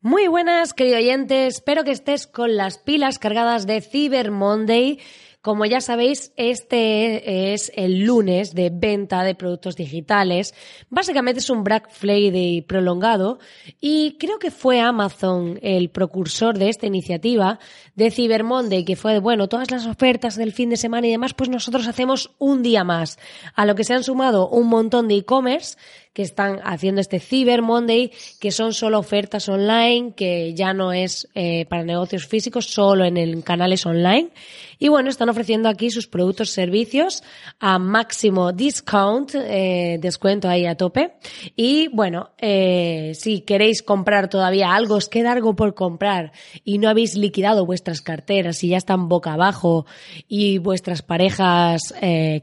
Muy 0.00 0.28
buenas, 0.28 0.74
querido 0.74 0.98
oyente. 0.98 1.48
Espero 1.48 1.82
que 1.82 1.90
estés 1.90 2.28
con 2.28 2.56
las 2.56 2.78
pilas 2.78 3.18
cargadas 3.18 3.66
de 3.66 3.80
Cyber 3.80 4.30
Monday 4.30 5.00
como 5.40 5.64
ya 5.64 5.80
sabéis, 5.80 6.32
este 6.36 7.52
es 7.52 7.70
el 7.76 8.04
lunes 8.04 8.54
de 8.54 8.70
venta 8.70 9.22
de 9.22 9.36
productos 9.36 9.76
digitales. 9.76 10.52
Básicamente 10.90 11.40
es 11.40 11.48
un 11.48 11.62
Black 11.62 11.90
Friday 11.90 12.62
prolongado 12.62 13.38
y 13.80 14.16
creo 14.18 14.38
que 14.38 14.50
fue 14.50 14.80
Amazon 14.80 15.58
el 15.62 15.90
precursor 15.90 16.58
de 16.58 16.68
esta 16.68 16.86
iniciativa 16.86 17.60
de 17.94 18.10
Cyber 18.10 18.42
Monday, 18.42 18.84
que 18.84 18.96
fue, 18.96 19.20
bueno, 19.20 19.48
todas 19.48 19.70
las 19.70 19.86
ofertas 19.86 20.36
del 20.36 20.52
fin 20.52 20.70
de 20.70 20.76
semana 20.76 21.06
y 21.06 21.12
demás, 21.12 21.34
pues 21.34 21.48
nosotros 21.48 21.86
hacemos 21.86 22.32
un 22.38 22.62
día 22.62 22.82
más, 22.82 23.18
a 23.54 23.64
lo 23.64 23.74
que 23.74 23.84
se 23.84 23.94
han 23.94 24.02
sumado 24.02 24.48
un 24.48 24.66
montón 24.66 25.06
de 25.06 25.16
e-commerce 25.16 25.76
que 26.12 26.22
están 26.22 26.58
haciendo 26.64 27.00
este 27.00 27.20
Cyber 27.20 27.62
Monday, 27.62 28.10
que 28.40 28.50
son 28.50 28.74
solo 28.74 28.98
ofertas 28.98 29.48
online, 29.48 30.14
que 30.16 30.52
ya 30.52 30.74
no 30.74 30.92
es 30.92 31.28
eh, 31.36 31.64
para 31.66 31.84
negocios 31.84 32.26
físicos, 32.26 32.66
solo 32.66 33.04
en 33.04 33.16
el 33.16 33.44
canales 33.44 33.86
online. 33.86 34.30
Y 34.78 34.88
bueno, 34.88 35.10
están 35.10 35.28
ofreciendo 35.28 35.68
aquí 35.68 35.90
sus 35.90 36.06
productos 36.06 36.50
servicios 36.50 37.22
a 37.58 37.78
máximo 37.78 38.52
discount, 38.52 39.34
eh, 39.34 39.98
descuento 40.00 40.48
ahí 40.48 40.66
a 40.66 40.76
tope. 40.76 41.14
Y 41.56 41.88
bueno, 41.88 42.30
eh, 42.38 43.12
si 43.14 43.40
queréis 43.40 43.82
comprar 43.82 44.28
todavía 44.28 44.74
algo, 44.74 44.96
os 44.96 45.08
queda 45.08 45.32
algo 45.32 45.56
por 45.56 45.74
comprar 45.74 46.32
y 46.64 46.78
no 46.78 46.88
habéis 46.88 47.16
liquidado 47.16 47.66
vuestras 47.66 48.00
carteras 48.02 48.62
y 48.62 48.68
ya 48.68 48.76
están 48.76 49.08
boca 49.08 49.32
abajo 49.32 49.86
y 50.28 50.58
vuestras 50.58 51.02
parejas 51.02 51.94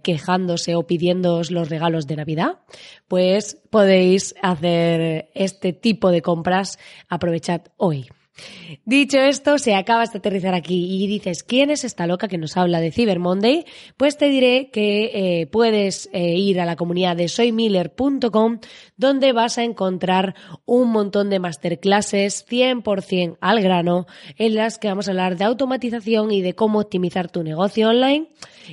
quejándose 0.03 0.75
o 0.75 0.85
pidiéndoos 0.85 1.51
los 1.51 1.69
regalos 1.69 2.07
de 2.07 2.15
Navidad, 2.15 2.59
pues 3.07 3.57
podéis 3.69 4.35
hacer 4.41 5.29
este 5.33 5.73
tipo 5.73 6.11
de 6.11 6.21
compras. 6.21 6.79
Aprovechad 7.09 7.61
hoy. 7.77 8.07
Dicho 8.83 9.17
esto, 9.19 9.57
se 9.57 9.75
acabas 9.75 10.11
de 10.11 10.19
aterrizar 10.19 10.53
aquí 10.53 11.03
y 11.03 11.07
dices, 11.07 11.43
¿quién 11.43 11.69
es 11.69 11.83
esta 11.83 12.05
loca 12.05 12.27
que 12.27 12.37
nos 12.37 12.57
habla 12.57 12.81
de 12.81 12.91
Cyber 12.91 13.19
Monday? 13.19 13.65
Pues 13.95 14.17
te 14.17 14.27
diré 14.27 14.69
que 14.71 15.41
eh, 15.41 15.47
puedes 15.47 16.09
eh, 16.11 16.35
ir 16.35 16.59
a 16.59 16.65
la 16.65 16.75
comunidad 16.75 17.15
de 17.15 17.29
soymiller.com 17.29 18.59
donde 18.97 19.31
vas 19.31 19.57
a 19.57 19.63
encontrar 19.63 20.35
un 20.65 20.91
montón 20.91 21.29
de 21.29 21.39
masterclasses 21.39 22.45
100% 22.47 23.37
al 23.39 23.61
grano 23.61 24.05
en 24.37 24.55
las 24.55 24.77
que 24.77 24.89
vamos 24.89 25.07
a 25.07 25.11
hablar 25.11 25.37
de 25.37 25.45
automatización 25.45 26.31
y 26.31 26.41
de 26.41 26.53
cómo 26.53 26.79
optimizar 26.79 27.31
tu 27.31 27.43
negocio 27.43 27.89
online 27.89 28.27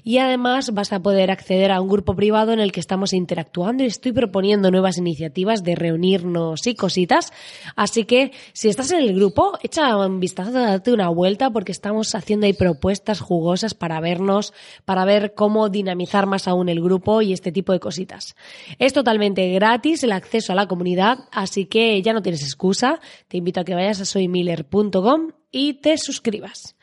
y 0.05 0.19
además 0.19 0.73
vas 0.73 0.93
a 0.93 1.01
poder 1.01 1.31
acceder 1.31 1.71
a 1.71 1.81
un 1.81 1.89
grupo 1.89 2.15
privado 2.15 2.53
en 2.53 2.61
el 2.61 2.73
que 2.73 2.81
estamos 2.81 3.13
interactuando 3.13 3.85
y 3.85 3.87
estoy 3.87 4.13
proponiendo 4.13 4.71
nuevas 4.71 4.99
iniciativas 4.99 5.63
de 5.63 5.75
reunirnos 5.75 6.67
y 6.67 6.75
cositas. 6.75 7.33
Así 7.77 8.05
que 8.05 8.33
si 8.53 8.69
estás 8.69 8.91
en 8.93 9.01
el 9.01 9.15
grupo, 9.15 9.52
echa 9.63 9.97
un 9.97 10.21
vistazo, 10.21 10.53
date 10.53 10.93
una 10.93 11.09
vuelta 11.09 11.51
porque 11.51 11.73
estamos 11.73 12.15
haciendo 12.15 12.47
ahí 12.47 12.53
propuestas 12.53 13.21
jugosas 13.21 13.75
para 13.75 14.01
vernos, 14.01 14.53
para 14.85 15.05
ver 15.05 15.35
cómo 15.35 15.69
dinamizar 15.69 16.27
más 16.27 16.49
aún 16.49 16.69
el 16.69 16.81
grupo 16.81 17.23
y 17.23 17.33
este 17.33 17.53
tipo 17.53 17.73
de 17.73 17.81
cositas. 17.81 18.35
Es 18.79 18.93
totalmente 18.93 19.53
gratis 19.53 20.03
el 20.03 20.13
acceso 20.13 20.53
a 20.53 20.57
la 20.57 20.69
comunidad, 20.69 21.19
así 21.31 21.67
que 21.67 22.01
ya 22.03 22.13
no 22.13 22.23
tienes 22.23 22.43
excusa. 22.43 23.01
Te 23.29 23.37
invito 23.37 23.61
a 23.61 23.65
que 23.65 23.75
vayas 23.75 24.01
a 24.01 24.05
soymiller.com 24.05 25.33
y 25.51 25.75
te 25.75 25.99
suscribas. 25.99 26.77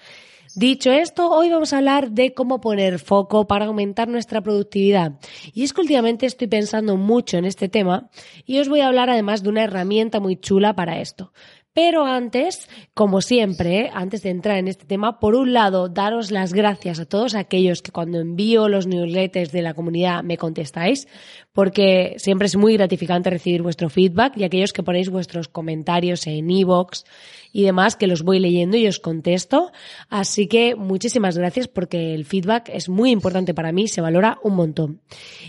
Dicho 0.56 0.92
esto, 0.92 1.30
hoy 1.30 1.50
vamos 1.52 1.74
a 1.74 1.78
hablar 1.78 2.12
de 2.12 2.34
cómo 2.34 2.60
poner 2.60 2.98
foco 2.98 3.46
para 3.46 3.66
aumentar 3.66 4.08
nuestra 4.08 4.42
productividad. 4.42 5.14
Y 5.54 5.64
es 5.64 5.74
que 5.74 5.82
últimamente 5.82 6.26
estoy 6.26 6.48
pensando 6.48 6.98
mucho 6.98 7.38
en 7.38 7.46
este 7.46 7.70
tema 7.70 8.10
y 8.46 8.60
os 8.60 8.68
voy 8.68 8.82
a 8.82 8.88
hablar 8.88 9.12
además 9.12 9.44
de 9.44 9.50
una 9.50 9.64
herramienta 9.64 10.20
muy 10.20 10.38
chula 10.38 10.76
para 10.76 11.02
esto. 11.02 11.32
Pero 11.74 12.06
antes, 12.06 12.68
como 12.94 13.22
siempre, 13.22 13.92
antes 13.94 14.24
de 14.24 14.32
entrar 14.32 14.58
en 14.58 14.68
este 14.68 14.86
tema, 14.86 15.20
por 15.20 15.36
un 15.36 15.54
lado, 15.54 15.88
daros 15.88 16.32
las 16.32 16.52
gracias 16.52 17.00
a 17.00 17.06
todos 17.06 17.36
aquellos 17.36 17.82
que 17.82 17.92
cuando 17.92 18.20
envío 18.20 18.68
los 18.68 18.88
newsletters 18.88 19.52
de 19.52 19.62
la 19.62 19.76
comunidad 19.76 20.24
me 20.24 20.38
contestáis, 20.38 21.08
porque 21.54 22.16
siempre 22.18 22.48
es 22.48 22.56
muy 22.56 22.74
gratificante 22.74 23.30
recibir 23.30 23.62
vuestro 23.62 23.90
feedback 23.90 24.36
y 24.38 24.44
aquellos 24.44 24.74
que 24.74 24.84
ponéis 24.84 25.10
vuestros 25.10 25.48
comentarios 25.48 26.26
en 26.28 26.50
iVoox 26.50 27.04
y 27.52 27.64
demás, 27.64 27.96
que 27.96 28.08
los 28.08 28.24
voy 28.24 28.40
leyendo 28.40 28.78
y 28.78 28.88
os 28.88 29.00
contesto. 29.00 29.72
Así 30.10 30.48
que 30.48 30.76
muchísimas 30.76 31.38
gracias 31.38 31.68
porque 31.68 32.14
el 32.14 32.26
feedback 32.26 32.70
es 32.74 32.90
muy 32.90 33.12
importante 33.12 33.54
para 33.54 33.72
mí, 33.72 33.88
se 33.88 34.02
valora 34.02 34.40
un 34.44 34.56
montón. 34.56 35.02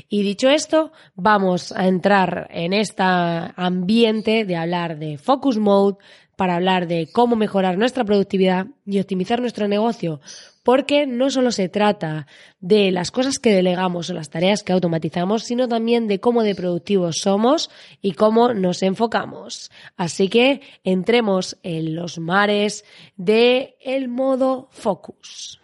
Y 0.09 0.23
dicho 0.23 0.49
esto, 0.49 0.93
vamos 1.15 1.73
a 1.73 1.87
entrar 1.87 2.49
en 2.51 2.73
este 2.73 3.03
ambiente 3.03 4.45
de 4.45 4.57
hablar 4.57 4.99
de 4.99 5.19
Focus 5.19 5.59
Mode, 5.59 5.99
para 6.41 6.57
hablar 6.57 6.87
de 6.87 7.07
cómo 7.13 7.37
mejorar 7.37 7.77
nuestra 7.77 8.03
productividad 8.03 8.69
y 8.87 8.99
optimizar 8.99 9.43
nuestro 9.43 9.69
negocio, 9.69 10.23
porque 10.63 11.07
no 11.07 11.29
solo 11.29 11.53
se 11.53 11.69
trata 11.69 12.27
de 12.61 12.91
las 12.93 13.11
cosas 13.11 13.39
que 13.39 13.53
delegamos 13.53 14.09
o 14.09 14.15
las 14.15 14.31
tareas 14.31 14.63
que 14.63 14.73
automatizamos, 14.73 15.43
sino 15.43 15.69
también 15.69 16.09
de 16.09 16.19
cómo 16.19 16.43
de 16.43 16.55
productivos 16.55 17.19
somos 17.19 17.69
y 18.01 18.13
cómo 18.13 18.55
nos 18.55 18.83
enfocamos. 18.83 19.71
Así 19.99 20.31
que 20.31 20.63
entremos 20.83 21.59
en 21.63 21.95
los 21.95 22.19
mares 22.19 22.87
de 23.19 23.77
modo 24.09 24.69
focus. 24.71 25.60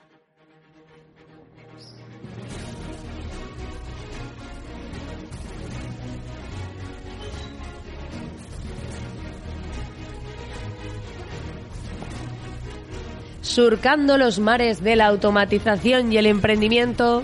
Surcando 13.47 14.19
los 14.19 14.39
mares 14.39 14.83
de 14.83 14.97
la 14.97 15.07
automatización 15.07 16.13
y 16.13 16.19
el 16.19 16.27
emprendimiento, 16.27 17.23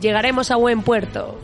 llegaremos 0.00 0.50
a 0.50 0.56
buen 0.56 0.82
puerto. 0.82 1.38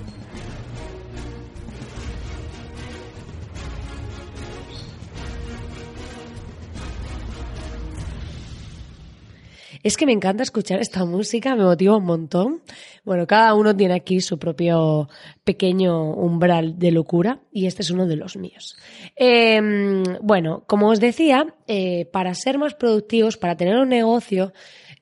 Es 9.86 9.96
que 9.96 10.04
me 10.04 10.10
encanta 10.10 10.42
escuchar 10.42 10.80
esta 10.80 11.04
música, 11.04 11.54
me 11.54 11.62
motiva 11.62 11.96
un 11.96 12.04
montón. 12.04 12.60
Bueno, 13.04 13.24
cada 13.24 13.54
uno 13.54 13.76
tiene 13.76 13.94
aquí 13.94 14.20
su 14.20 14.36
propio 14.36 15.08
pequeño 15.44 16.10
umbral 16.10 16.76
de 16.76 16.90
locura 16.90 17.38
y 17.52 17.66
este 17.66 17.82
es 17.82 17.92
uno 17.92 18.04
de 18.08 18.16
los 18.16 18.36
míos. 18.36 18.76
Em, 19.14 20.02
bueno, 20.22 20.64
como 20.66 20.88
os 20.88 20.98
decía, 20.98 21.54
eh, 21.68 22.06
para 22.06 22.34
ser 22.34 22.58
más 22.58 22.74
productivos, 22.74 23.36
para 23.36 23.56
tener 23.56 23.76
un 23.76 23.88
negocio 23.88 24.52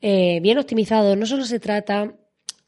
eh, 0.02 0.40
bien 0.42 0.58
optimizado, 0.58 1.16
no 1.16 1.24
solo 1.24 1.46
se 1.46 1.60
trata 1.60 2.12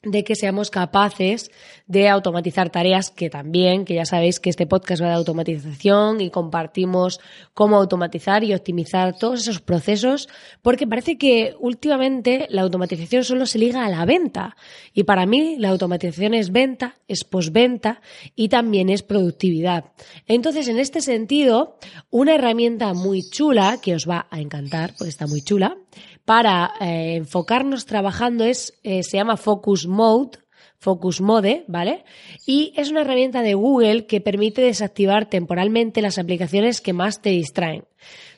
de 0.03 0.25
que 0.25 0.37
seamos 0.37 0.71
capaces 0.71 1.51
de 1.87 2.09
automatizar 2.09 2.71
tareas 2.71 3.11
que 3.11 3.31
también, 3.31 3.85
que 3.85 3.95
ya 3.95 4.05
sabéis 4.05 4.41
que 4.41 4.51
este 4.51 4.67
podcast 4.67 5.03
va 5.03 5.09
de 5.09 5.15
automatización 5.15 6.21
y 6.21 6.31
compartimos 6.31 7.21
cómo 7.55 7.77
automatizar 7.77 8.45
y 8.45 8.55
optimizar 8.55 9.17
todos 9.19 9.43
esos 9.43 9.61
procesos, 9.61 10.29
porque 10.63 10.87
parece 10.87 11.19
que 11.19 11.55
últimamente 11.59 12.47
la 12.51 12.63
automatización 12.63 13.25
solo 13.25 13.47
se 13.47 13.59
liga 13.59 13.85
a 13.85 13.91
la 13.91 14.05
venta. 14.05 14.57
Y 14.93 15.05
para 15.05 15.27
mí 15.27 15.57
la 15.59 15.71
automatización 15.71 16.35
es 16.35 16.51
venta, 16.51 16.97
es 17.09 17.25
posventa 17.25 18.01
y 18.35 18.49
también 18.49 18.91
es 18.91 19.03
productividad. 19.03 19.93
Entonces, 20.27 20.69
en 20.69 20.79
este 20.79 21.01
sentido, 21.01 21.79
una 22.11 22.35
herramienta 22.35 22.95
muy 22.95 23.23
chula, 23.29 23.79
que 23.81 23.95
os 23.95 24.09
va 24.09 24.27
a 24.31 24.41
encantar, 24.41 24.95
porque 24.97 25.11
está 25.11 25.27
muy 25.27 25.43
chula, 25.43 25.77
para 26.25 26.73
eh, 26.81 27.17
enfocarnos 27.17 27.87
trabajando 27.87 28.45
es, 28.45 28.79
eh, 28.83 29.03
se 29.03 29.17
llama 29.17 29.37
Focus 29.37 29.87
Mode, 29.87 30.39
Focus 30.79 31.21
Mode, 31.21 31.65
¿vale? 31.69 32.05
Y 32.47 32.73
es 32.77 32.91
una 32.91 33.03
herramienta 33.03 33.43
de 33.43 33.55
Google 33.55 34.07
que 34.07 34.21
permite 34.21 34.63
desactivar 34.63 35.29
temporalmente 35.29 36.03
las 36.03 36.19
aplicaciones 36.19 36.81
que 36.81 36.93
más 36.93 37.23
te 37.23 37.31
distraen. 37.31 37.85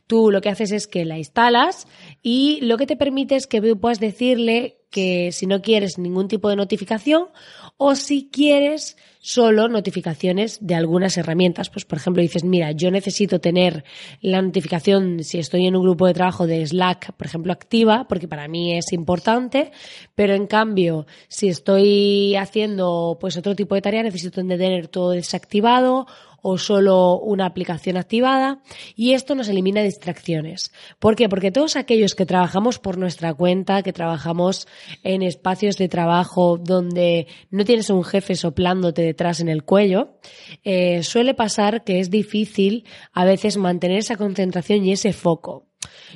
Tú 0.08 0.32
lo 0.32 0.40
que 0.40 0.48
haces 0.48 0.72
es 0.72 0.86
que 0.86 1.04
la 1.04 1.18
instalas 1.18 1.86
y 2.22 2.60
lo 2.62 2.78
que 2.78 2.86
te 2.86 2.96
permite 2.96 3.36
es 3.36 3.46
que 3.46 3.60
puedas 3.76 4.00
decirle 4.00 4.78
que 4.90 5.32
si 5.32 5.46
no 5.46 5.60
quieres 5.60 5.98
ningún 5.98 6.28
tipo 6.28 6.48
de 6.48 6.56
notificación 6.56 7.26
o 7.76 7.94
si 7.94 8.30
quieres 8.32 8.96
solo 9.20 9.68
notificaciones 9.68 10.58
de 10.62 10.74
algunas 10.74 11.18
herramientas. 11.18 11.68
Pues, 11.68 11.84
por 11.84 11.98
ejemplo, 11.98 12.22
dices, 12.22 12.42
mira, 12.42 12.72
yo 12.72 12.90
necesito 12.90 13.40
tener 13.40 13.84
la 14.22 14.40
notificación 14.40 15.22
si 15.22 15.38
estoy 15.38 15.66
en 15.66 15.76
un 15.76 15.82
grupo 15.82 16.06
de 16.06 16.14
trabajo 16.14 16.46
de 16.46 16.66
Slack, 16.66 17.12
por 17.12 17.26
ejemplo, 17.26 17.52
activa, 17.52 18.06
porque 18.08 18.28
para 18.28 18.48
mí 18.48 18.76
es 18.76 18.92
importante, 18.92 19.72
pero 20.14 20.34
en 20.34 20.46
cambio, 20.46 21.06
si 21.28 21.48
estoy 21.48 22.34
haciendo 22.36 23.18
pues 23.20 23.36
otro 23.36 23.54
tipo 23.54 23.74
de 23.74 23.82
tarea, 23.82 24.02
necesito 24.02 24.42
tener 24.42 24.88
todo 24.88 25.10
desactivado 25.10 26.06
o 26.48 26.58
solo 26.58 27.18
una 27.18 27.46
aplicación 27.46 27.96
activada 27.96 28.62
y 28.96 29.12
esto 29.12 29.34
nos 29.34 29.48
elimina 29.48 29.82
distracciones. 29.82 30.72
¿Por 30.98 31.14
qué? 31.14 31.28
Porque 31.28 31.50
todos 31.50 31.76
aquellos 31.76 32.14
que 32.14 32.26
trabajamos 32.26 32.78
por 32.78 32.96
nuestra 32.96 33.34
cuenta, 33.34 33.82
que 33.82 33.92
trabajamos 33.92 34.66
en 35.02 35.22
espacios 35.22 35.76
de 35.76 35.88
trabajo 35.88 36.56
donde 36.58 37.26
no 37.50 37.64
tienes 37.64 37.90
un 37.90 38.02
jefe 38.02 38.34
soplándote 38.34 39.02
detrás 39.02 39.40
en 39.40 39.48
el 39.48 39.64
cuello, 39.64 40.18
eh, 40.64 41.02
suele 41.02 41.34
pasar 41.34 41.84
que 41.84 42.00
es 42.00 42.10
difícil 42.10 42.84
a 43.12 43.24
veces 43.24 43.58
mantener 43.58 43.98
esa 43.98 44.16
concentración 44.16 44.84
y 44.84 44.92
ese 44.92 45.12
foco. 45.12 45.67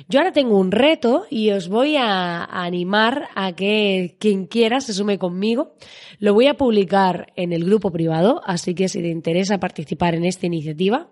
Yo 0.07 0.19
ahora 0.19 0.33
tengo 0.33 0.57
un 0.57 0.71
reto 0.71 1.25
y 1.29 1.51
os 1.51 1.69
voy 1.69 1.95
a, 1.97 2.43
animar 2.45 3.29
a 3.35 3.53
que 3.53 4.15
quien 4.19 4.45
quiera 4.47 4.81
se 4.81 4.93
sume 4.93 5.17
conmigo. 5.17 5.75
Lo 6.19 6.33
voy 6.33 6.47
a 6.47 6.55
publicar 6.55 7.31
en 7.35 7.53
el 7.53 7.63
grupo 7.63 7.91
privado, 7.91 8.41
así 8.45 8.75
que 8.75 8.89
si 8.89 9.01
te 9.01 9.09
interesa 9.09 9.59
participar 9.59 10.15
en 10.15 10.25
esta 10.25 10.45
iniciativa. 10.45 11.09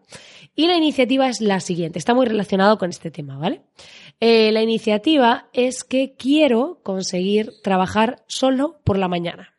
Y 0.55 0.67
la 0.67 0.75
iniciativa 0.75 1.29
es 1.29 1.39
la 1.39 1.59
siguiente, 1.59 1.99
está 1.99 2.13
muy 2.13 2.25
relacionado 2.25 2.77
con 2.77 2.89
este 2.89 3.09
tema, 3.09 3.37
¿vale? 3.37 3.61
Eh, 4.19 4.51
la 4.51 4.61
iniciativa 4.61 5.49
es 5.53 5.83
que 5.83 6.13
quiero 6.17 6.79
conseguir 6.83 7.51
trabajar 7.63 8.23
solo 8.27 8.79
por 8.83 8.97
la 8.97 9.07
mañana. 9.07 9.53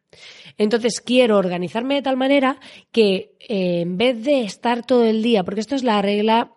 Entonces 0.58 1.00
quiero 1.00 1.38
organizarme 1.38 1.94
de 1.94 2.02
tal 2.02 2.18
manera 2.18 2.60
que 2.90 3.34
eh, 3.40 3.80
en 3.80 3.96
vez 3.96 4.22
de 4.22 4.42
estar 4.42 4.84
todo 4.84 5.04
el 5.04 5.22
día, 5.22 5.44
porque 5.44 5.60
esto 5.60 5.74
es 5.74 5.82
la 5.82 6.02
regla 6.02 6.52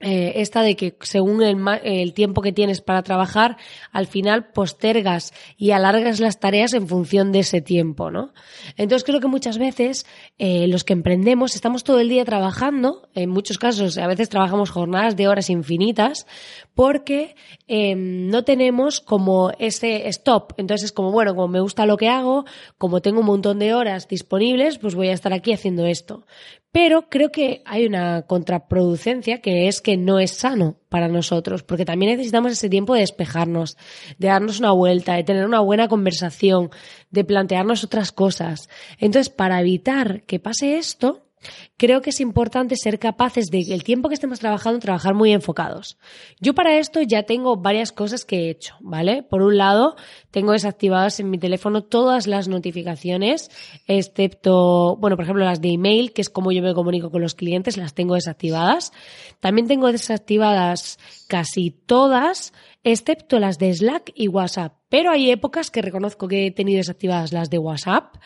eh, 0.00 0.32
esta 0.36 0.62
de 0.62 0.76
que 0.76 0.96
según 1.02 1.42
el, 1.42 2.14
tiempo 2.14 2.40
que 2.40 2.52
tienes 2.52 2.80
para 2.80 3.02
trabajar, 3.02 3.58
al 3.92 4.06
final 4.06 4.50
postergas 4.50 5.34
y 5.58 5.72
alargas 5.72 6.20
las 6.20 6.40
tareas 6.40 6.72
en 6.72 6.88
función 6.88 7.32
de 7.32 7.40
ese 7.40 7.60
tiempo, 7.60 8.10
¿no? 8.10 8.32
Entonces 8.78 9.04
creo 9.04 9.20
que 9.20 9.28
muchas 9.28 9.58
veces 9.58 10.06
eh, 10.38 10.66
los 10.68 10.84
que 10.84 10.94
emprendemos 10.94 11.54
estamos 11.54 11.84
todo 11.84 12.00
el 12.00 12.08
día 12.08 12.24
trabajando, 12.24 13.08
en 13.14 13.28
muchos 13.28 13.58
casos 13.58 13.98
a 13.98 14.06
veces 14.06 14.30
trabajamos 14.30 14.70
jornadas 14.70 15.16
de 15.16 15.28
horas 15.28 15.50
infinitas, 15.50 16.26
porque 16.74 17.36
eh, 17.68 17.94
no 17.94 18.42
tenemos 18.42 19.02
como 19.02 19.50
ese 19.58 20.08
stop. 20.08 20.54
Entonces 20.56 20.86
es 20.86 20.92
como, 20.92 21.12
bueno, 21.12 21.34
como 21.34 21.48
me 21.48 21.60
gusta 21.60 21.84
lo 21.84 21.98
que 21.98 22.08
hago, 22.08 22.46
como 22.78 23.02
tengo 23.02 23.20
un 23.20 23.26
montón 23.26 23.58
de 23.58 23.74
horas 23.74 24.08
disponibles, 24.08 24.78
pues 24.78 24.94
voy 24.94 25.08
a 25.08 25.12
estar 25.12 25.34
aquí 25.34 25.52
haciendo 25.52 25.84
esto. 25.84 26.24
Pero 26.72 27.08
creo 27.08 27.32
que 27.32 27.62
hay 27.66 27.84
una 27.84 28.22
contraproducencia 28.22 29.40
que 29.40 29.66
es 29.66 29.80
que 29.80 29.89
no 29.96 30.18
es 30.18 30.32
sano 30.32 30.76
para 30.88 31.08
nosotros, 31.08 31.62
porque 31.62 31.84
también 31.84 32.12
necesitamos 32.12 32.52
ese 32.52 32.68
tiempo 32.68 32.94
de 32.94 33.00
despejarnos, 33.00 33.76
de 34.18 34.28
darnos 34.28 34.58
una 34.58 34.72
vuelta, 34.72 35.14
de 35.14 35.24
tener 35.24 35.46
una 35.46 35.60
buena 35.60 35.88
conversación, 35.88 36.70
de 37.10 37.24
plantearnos 37.24 37.84
otras 37.84 38.12
cosas. 38.12 38.68
Entonces, 38.98 39.30
para 39.30 39.60
evitar 39.60 40.22
que 40.22 40.38
pase 40.38 40.78
esto, 40.78 41.29
Creo 41.76 42.02
que 42.02 42.10
es 42.10 42.20
importante 42.20 42.76
ser 42.76 42.98
capaces 42.98 43.46
de, 43.46 43.60
el 43.72 43.84
tiempo 43.84 44.08
que 44.08 44.14
estemos 44.14 44.40
trabajando, 44.40 44.78
trabajar 44.78 45.14
muy 45.14 45.32
enfocados. 45.32 45.98
Yo 46.38 46.54
para 46.54 46.78
esto 46.78 47.00
ya 47.00 47.22
tengo 47.22 47.56
varias 47.56 47.92
cosas 47.92 48.24
que 48.24 48.36
he 48.36 48.50
hecho, 48.50 48.74
¿vale? 48.80 49.22
Por 49.22 49.42
un 49.42 49.56
lado, 49.56 49.96
tengo 50.30 50.52
desactivadas 50.52 51.20
en 51.20 51.30
mi 51.30 51.38
teléfono 51.38 51.82
todas 51.82 52.26
las 52.26 52.48
notificaciones, 52.48 53.50
excepto, 53.86 54.96
bueno, 54.96 55.16
por 55.16 55.24
ejemplo, 55.24 55.44
las 55.44 55.60
de 55.60 55.70
email, 55.70 56.12
que 56.12 56.20
es 56.20 56.28
como 56.28 56.52
yo 56.52 56.62
me 56.62 56.74
comunico 56.74 57.10
con 57.10 57.22
los 57.22 57.34
clientes, 57.34 57.76
las 57.76 57.94
tengo 57.94 58.14
desactivadas. 58.14 58.92
También 59.40 59.66
tengo 59.66 59.90
desactivadas 59.90 60.98
casi 61.28 61.70
todas, 61.70 62.52
excepto 62.84 63.38
las 63.38 63.58
de 63.58 63.72
Slack 63.72 64.12
y 64.14 64.28
WhatsApp. 64.28 64.74
Pero 64.88 65.10
hay 65.10 65.30
épocas 65.30 65.70
que 65.70 65.82
reconozco 65.82 66.28
que 66.28 66.46
he 66.46 66.50
tenido 66.50 66.78
desactivadas 66.78 67.32
las 67.32 67.48
de 67.48 67.58
WhatsApp 67.58 68.16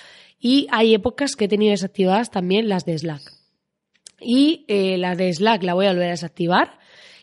y 0.45 0.67
hay 0.71 0.93
épocas 0.93 1.37
que 1.37 1.47
he 1.47 1.49
tenido 1.49 1.71
desactivadas 1.71 2.31
también 2.31 2.69
las 2.69 2.85
de 2.85 2.99
Slack. 2.99 3.33
Y 4.21 4.67
eh, 4.69 4.99
la 4.99 5.17
de 5.17 5.33
Slack 5.33 5.63
la 5.63 5.73
voy 5.73 5.87
a 5.87 5.93
volver 5.93 6.09
a 6.09 6.11
desactivar 6.11 6.79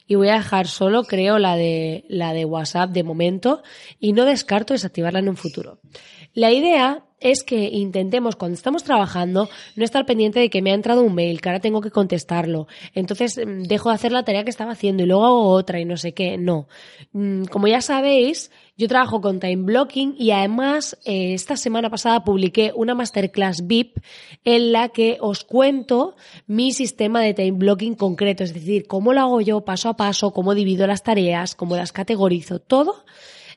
y 0.07 0.15
voy 0.15 0.29
a 0.29 0.37
dejar 0.37 0.67
solo, 0.67 1.03
creo, 1.03 1.37
la 1.37 1.55
de, 1.55 2.03
la 2.09 2.33
de 2.33 2.45
WhatsApp 2.45 2.89
de 2.89 3.03
momento 3.03 3.61
y 3.99 4.13
no 4.13 4.25
descarto 4.25 4.73
desactivarla 4.73 5.19
en 5.19 5.29
un 5.29 5.37
futuro. 5.37 5.77
La 6.33 6.51
idea 6.51 7.05
es 7.19 7.43
que 7.43 7.69
intentemos, 7.69 8.35
cuando 8.35 8.55
estamos 8.55 8.83
trabajando, 8.83 9.47
no 9.75 9.85
estar 9.85 10.05
pendiente 10.07 10.39
de 10.39 10.49
que 10.49 10.63
me 10.63 10.71
ha 10.71 10.73
entrado 10.73 11.03
un 11.03 11.13
mail, 11.13 11.39
que 11.39 11.49
ahora 11.49 11.59
tengo 11.59 11.79
que 11.79 11.91
contestarlo. 11.91 12.67
Entonces 12.95 13.37
mm, 13.37 13.63
dejo 13.63 13.89
de 13.89 13.95
hacer 13.95 14.11
la 14.11 14.23
tarea 14.23 14.43
que 14.43 14.49
estaba 14.49 14.71
haciendo 14.71 15.03
y 15.03 15.05
luego 15.05 15.25
hago 15.25 15.49
otra 15.49 15.79
y 15.79 15.85
no 15.85 15.97
sé 15.97 16.13
qué. 16.13 16.37
No. 16.39 16.67
Mm, 17.13 17.43
como 17.45 17.67
ya 17.67 17.81
sabéis, 17.81 18.49
yo 18.81 18.87
trabajo 18.87 19.21
con 19.21 19.39
time 19.39 19.63
blocking 19.63 20.15
y 20.17 20.31
además 20.31 20.97
eh, 21.05 21.35
esta 21.35 21.55
semana 21.55 21.91
pasada 21.91 22.23
publiqué 22.23 22.71
una 22.75 22.95
masterclass 22.95 23.67
VIP 23.67 23.97
en 24.43 24.71
la 24.71 24.89
que 24.89 25.17
os 25.21 25.43
cuento 25.43 26.15
mi 26.47 26.71
sistema 26.71 27.21
de 27.21 27.35
time 27.35 27.51
blocking 27.51 27.93
concreto, 27.93 28.43
es 28.43 28.55
decir, 28.55 28.87
cómo 28.87 29.13
lo 29.13 29.21
hago 29.21 29.39
yo 29.39 29.61
paso 29.61 29.87
a 29.89 29.95
paso, 29.95 30.33
cómo 30.33 30.55
divido 30.55 30.87
las 30.87 31.03
tareas, 31.03 31.53
cómo 31.53 31.75
las 31.75 31.91
categorizo, 31.91 32.57
todo 32.57 33.05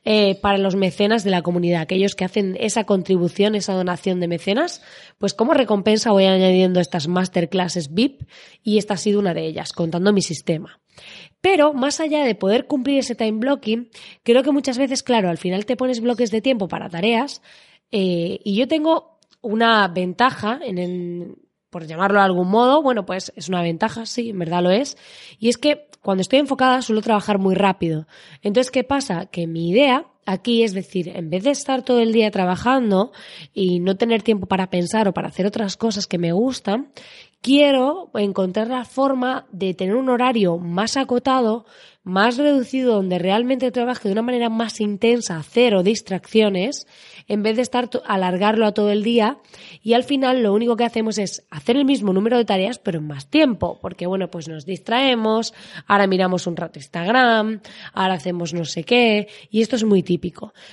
eh, 0.05 0.39
para 0.43 0.59
los 0.59 0.77
mecenas 0.77 1.25
de 1.25 1.31
la 1.31 1.41
comunidad, 1.41 1.81
aquellos 1.81 2.15
que 2.15 2.27
hacen 2.27 2.59
esa 2.61 2.85
contribución, 2.85 3.55
esa 3.55 3.73
donación 3.73 4.21
de 4.21 4.29
mecenas, 4.29 4.83
pues 5.17 5.33
como 5.33 5.55
recompensa 5.55 6.13
voy 6.13 6.27
añadiendo 6.27 6.81
estas 6.81 7.09
masterclasses 7.09 7.95
VIP 7.95 8.29
y 8.63 8.77
esta 8.77 8.95
ha 8.95 8.99
sido 8.99 9.21
una 9.21 9.33
de 9.33 9.47
ellas, 9.47 9.73
contando 9.73 10.13
mi 10.13 10.21
sistema. 10.21 10.81
Pero 11.45 11.75
más 11.75 12.01
allá 12.01 12.25
de 12.25 12.35
poder 12.35 12.67
cumplir 12.67 13.01
ese 13.01 13.15
time 13.15 13.33
blocking, 13.33 13.91
creo 14.23 14.43
que 14.43 14.51
muchas 14.51 14.79
veces, 14.79 15.03
claro, 15.03 15.29
al 15.29 15.37
final 15.37 15.67
te 15.67 15.77
pones 15.77 16.01
bloques 16.01 16.31
de 16.31 16.41
tiempo 16.41 16.69
para 16.69 16.89
tareas 16.89 17.43
eh, 17.93 18.41
y 18.43 18.57
yo 18.57 18.67
tengo 18.67 19.19
una 19.43 19.87
ventaja 19.89 20.59
en, 20.63 21.37
por 21.69 21.87
llamarlo 21.87 22.19
de 22.19 22.25
algún 22.25 22.49
modo, 22.49 22.81
bueno, 22.81 23.05
pues 23.05 23.31
es 23.37 23.51
una 23.51 23.61
ventaja, 23.61 24.07
sí, 24.07 24.31
en 24.31 24.39
verdad 24.39 24.63
lo 24.63 24.71
es, 24.71 24.97
y 25.39 25.51
es 25.51 25.59
que 25.59 25.91
cuando 26.01 26.23
estoy 26.23 26.39
enfocada 26.39 26.81
suelo 26.81 27.03
trabajar 27.03 27.39
muy 27.39 27.55
rápido. 27.55 28.07
Entonces, 28.41 28.71
¿qué 28.71 28.83
pasa? 28.83 29.27
Que 29.27 29.47
mi 29.47 29.69
idea 29.69 30.07
aquí 30.27 30.63
es 30.63 30.73
decir, 30.73 31.09
en 31.09 31.31
vez 31.31 31.45
de 31.45 31.51
estar 31.51 31.83
todo 31.83 32.01
el 32.01 32.13
día 32.13 32.31
trabajando 32.31 33.13
y 33.53 33.81
no 33.81 33.97
tener 33.97 34.23
tiempo 34.23 34.47
para 34.47 34.71
pensar 34.71 35.09
o 35.09 35.15
para 35.15 35.29
hacer 35.29 35.47
otras 35.47 35.77
cosas 35.77 36.07
que 36.07 36.19
me 36.19 36.33
gustan, 36.33 36.89
quiero 37.45 38.11
encontrar 38.15 38.69
la 38.69 38.87
forma 38.87 39.47
de 39.53 39.75
tener 39.75 39.97
un 39.97 40.09
horario 40.09 40.57
más 40.57 40.97
acotado, 40.97 41.67
más 42.03 42.39
reducido, 42.39 42.95
donde 42.95 43.19
realmente 43.19 43.71
trabaje 43.71 44.09
de 44.09 44.13
una 44.13 44.23
manera 44.23 44.49
más 44.49 44.81
intensa, 44.81 45.43
cero 45.43 45.83
distracciones, 45.83 46.87
en 47.29 47.43
vez 47.43 47.57
de 47.57 47.63
estar 47.63 47.91
alargarlo 48.07 48.67
a 48.67 48.73
todo 48.73 48.91
el 48.91 49.03
día 49.03 49.39
y 49.83 49.93
al 49.93 50.05
final 50.05 50.43
lo 50.43 50.55
único 50.55 50.77
que 50.77 50.85
hacemos 50.85 51.19
es 51.19 51.47
hacer 51.51 51.77
el 51.77 51.85
mismo 51.85 52.15
número 52.15 52.39
de 52.39 52.47
tareas 52.47 52.79
pero 52.79 52.99
en 52.99 53.07
más 53.07 53.29
tiempo, 53.29 53.79
porque 53.81 54.07
bueno, 54.07 54.31
pues 54.31 54.49
nos 54.49 54.65
distraemos, 54.65 55.53
ahora 55.87 56.07
miramos 56.07 56.47
un 56.47 56.57
rato 56.57 56.79
Instagram, 56.79 57.61
ahora 57.93 58.15
hacemos 58.15 58.55
no 58.55 58.65
sé 58.65 58.85
qué 58.85 59.29
y 59.51 59.61
esto 59.61 59.77
es 59.77 59.85
muy 59.85 60.03
típico. 60.03 60.14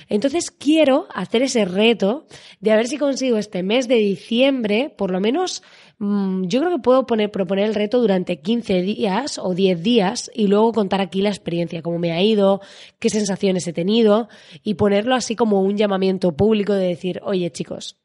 Entonces 0.08 0.50
quiero 0.50 1.06
hacer 1.14 1.42
ese 1.42 1.64
reto 1.64 2.26
de 2.60 2.72
a 2.72 2.76
ver 2.76 2.88
si 2.88 2.98
consigo 2.98 3.38
este 3.38 3.62
mes 3.62 3.88
de 3.88 3.96
diciembre, 3.96 4.92
por 4.96 5.10
lo 5.10 5.20
menos 5.20 5.62
Mm, 6.02 6.46
yo 6.48 6.58
creo 6.58 6.72
que 6.72 6.82
puedo 6.82 7.06
poner, 7.06 7.30
proponer 7.30 7.64
el 7.64 7.76
reto 7.76 8.00
durante 8.00 8.40
15 8.40 8.82
días 8.82 9.38
o 9.38 9.54
10 9.54 9.84
días 9.84 10.32
y 10.34 10.48
luego 10.48 10.72
contar 10.72 11.00
aquí 11.00 11.22
la 11.22 11.28
experiencia, 11.28 11.80
cómo 11.80 12.00
me 12.00 12.10
ha 12.10 12.20
ido, 12.20 12.60
qué 12.98 13.08
sensaciones 13.08 13.68
he 13.68 13.72
tenido 13.72 14.28
y 14.64 14.74
ponerlo 14.74 15.14
así 15.14 15.36
como 15.36 15.62
un 15.62 15.76
llamamiento 15.76 16.36
público 16.36 16.72
de 16.72 16.88
decir, 16.88 17.20
oye 17.22 17.52
chicos, 17.52 17.98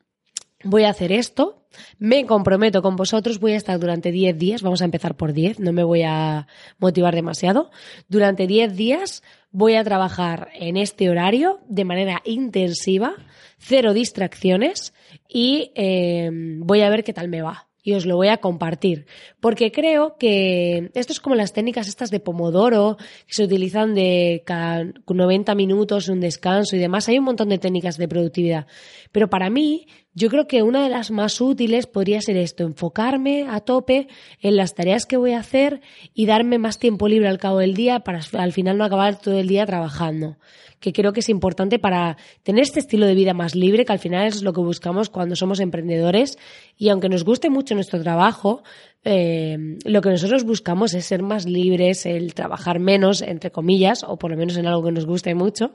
voy 0.63 0.83
a 0.83 0.91
hacer 0.91 1.11
esto, 1.11 1.65
me 1.97 2.27
comprometo 2.27 2.83
con 2.83 2.95
vosotros, 2.95 3.39
voy 3.39 3.53
a 3.53 3.57
estar 3.57 3.79
durante 3.79 4.11
10 4.11 4.37
días, 4.37 4.61
vamos 4.61 4.83
a 4.83 4.85
empezar 4.85 5.17
por 5.17 5.33
10, 5.33 5.59
no 5.59 5.73
me 5.73 5.83
voy 5.83 6.03
a 6.03 6.45
motivar 6.77 7.15
demasiado, 7.15 7.71
durante 8.09 8.45
10 8.45 8.75
días 8.75 9.23
voy 9.51 9.75
a 9.75 9.83
trabajar 9.83 10.49
en 10.53 10.77
este 10.77 11.09
horario 11.09 11.59
de 11.67 11.85
manera 11.85 12.21
intensiva, 12.25 13.15
cero 13.57 13.93
distracciones 13.93 14.93
y 15.27 15.71
eh, 15.75 16.29
voy 16.31 16.81
a 16.81 16.89
ver 16.89 17.03
qué 17.03 17.13
tal 17.13 17.27
me 17.27 17.41
va 17.41 17.67
y 17.87 17.93
os 17.93 18.05
lo 18.05 18.17
voy 18.17 18.27
a 18.27 18.37
compartir. 18.37 19.05
Porque 19.39 19.71
creo 19.71 20.17
que 20.17 20.91
esto 20.93 21.13
es 21.13 21.21
como 21.21 21.35
las 21.35 21.53
técnicas 21.53 21.87
estas 21.87 22.11
de 22.11 22.19
Pomodoro, 22.19 22.97
que 22.97 23.33
se 23.33 23.45
utilizan 23.45 23.95
de 23.95 24.43
cada 24.45 24.83
90 25.07 25.55
minutos, 25.55 26.09
un 26.09 26.19
descanso 26.19 26.75
y 26.75 26.79
demás. 26.79 27.07
Hay 27.07 27.17
un 27.17 27.23
montón 27.23 27.47
de 27.47 27.59
técnicas 27.59 27.97
de 27.97 28.09
productividad. 28.09 28.67
Pero 29.13 29.29
para 29.29 29.49
mí, 29.49 29.87
yo 30.17 30.29
creo 30.29 30.47
que 30.47 30.63
una 30.63 30.81
de 30.81 30.89
las 30.89 31.11
más 31.11 31.39
útiles 31.39 31.85
podría 31.85 32.21
ser 32.21 32.37
esto, 32.37 32.63
enfocarme 32.63 33.45
a 33.47 33.59
tope 33.59 34.07
en 34.41 34.55
las 34.55 34.73
tareas 34.73 35.05
que 35.05 35.15
voy 35.15 35.33
a 35.33 35.39
hacer 35.39 35.79
y 36.15 36.25
darme 36.25 36.57
más 36.57 36.79
tiempo 36.79 37.07
libre 37.07 37.27
al 37.27 37.37
cabo 37.37 37.59
del 37.59 37.75
día 37.75 37.99
para 37.99 38.21
al 38.33 38.51
final 38.51 38.79
no 38.79 38.83
acabar 38.83 39.21
todo 39.21 39.37
el 39.37 39.47
día 39.47 39.67
trabajando 39.67 40.37
que 40.79 40.93
creo 40.93 41.13
que 41.13 41.21
es 41.21 41.29
importante 41.29 41.79
para 41.79 42.17
tener 42.43 42.63
este 42.63 42.79
estilo 42.79 43.07
de 43.07 43.15
vida 43.15 43.33
más 43.33 43.55
libre, 43.55 43.83
que 43.83 43.93
al 43.93 43.99
final 43.99 44.27
es 44.27 44.43
lo 44.43 44.53
que 44.53 44.61
buscamos 44.61 45.09
cuando 45.09 45.35
somos 45.35 45.59
emprendedores. 45.59 46.37
Y 46.77 46.89
aunque 46.89 47.09
nos 47.09 47.23
guste 47.23 47.49
mucho 47.49 47.73
nuestro 47.73 47.99
trabajo, 47.99 48.61
eh, 49.03 49.57
lo 49.85 50.01
que 50.01 50.09
nosotros 50.09 50.43
buscamos 50.43 50.93
es 50.93 51.05
ser 51.05 51.23
más 51.23 51.47
libres, 51.47 52.05
el 52.05 52.35
trabajar 52.35 52.79
menos, 52.79 53.23
entre 53.23 53.49
comillas, 53.49 54.03
o 54.03 54.17
por 54.17 54.29
lo 54.29 54.37
menos 54.37 54.55
en 54.55 54.67
algo 54.67 54.83
que 54.83 54.91
nos 54.91 55.07
guste 55.07 55.33
mucho, 55.33 55.73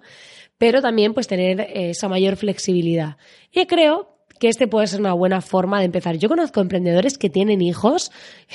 pero 0.56 0.80
también 0.80 1.14
pues 1.14 1.26
tener 1.26 1.60
esa 1.74 2.08
mayor 2.08 2.36
flexibilidad. 2.36 3.16
Y 3.50 3.66
creo 3.66 4.11
que 4.42 4.48
este 4.48 4.66
puede 4.66 4.88
ser 4.88 4.98
una 4.98 5.12
buena 5.12 5.40
forma 5.40 5.78
de 5.78 5.84
empezar. 5.84 6.16
Yo 6.16 6.28
conozco 6.28 6.60
emprendedores 6.60 7.16
que 7.16 7.30
tienen 7.30 7.62
hijos, 7.62 8.10